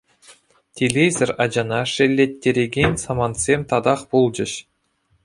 Телейсӗр 0.75 1.29
ачана 1.43 1.81
шеллеттерекен 1.93 2.93
самантсем 3.03 3.61
татах 3.75 4.01
пулчӗҫ. 4.15 4.53